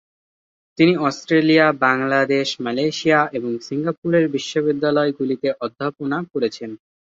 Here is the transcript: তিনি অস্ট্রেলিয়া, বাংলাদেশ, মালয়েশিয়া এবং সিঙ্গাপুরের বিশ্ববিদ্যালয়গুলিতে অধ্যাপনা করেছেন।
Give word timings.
তিনি 0.77 0.93
অস্ট্রেলিয়া, 1.07 1.65
বাংলাদেশ, 1.81 2.47
মালয়েশিয়া 2.59 3.19
এবং 3.33 3.51
সিঙ্গাপুরের 3.67 4.25
বিশ্ববিদ্যালয়গুলিতে 4.29 5.47
অধ্যাপনা 5.61 6.17
করেছেন। 6.33 6.69